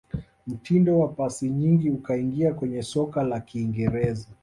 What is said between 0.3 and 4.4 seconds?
Mtindo wa pasi nyingi ukaingia kwenye soka la kiingereza